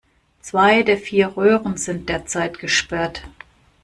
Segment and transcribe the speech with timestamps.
[0.41, 3.21] Zwei der vier Röhren sind derzeit gesperrt.